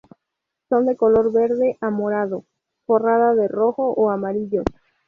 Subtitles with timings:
[0.67, 2.43] Son de color verde a morado
[2.87, 4.63] forrada de rojo o amarillo.